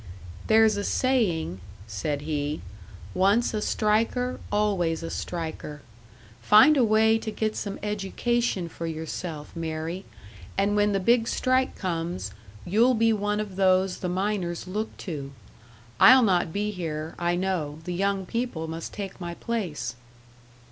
[0.47, 2.61] "There's a saying," said he
[3.13, 5.83] "once a striker, always a striker.
[6.41, 10.03] Find a way to get some education for yourself, Mary,
[10.57, 12.31] and when the big strike comes
[12.65, 15.33] you'll be one of those the miners look to.
[15.99, 19.93] I'll not be here, I know the young people must take my place."